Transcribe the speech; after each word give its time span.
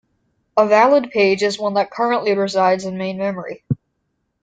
A 0.57 0.67
valid 0.67 1.11
page 1.11 1.43
is 1.43 1.59
one 1.59 1.75
that 1.75 1.91
currently 1.91 2.33
resides 2.33 2.85
in 2.85 2.97
main 2.97 3.19
memory. 3.19 3.63